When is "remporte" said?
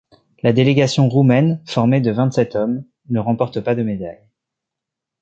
3.19-3.61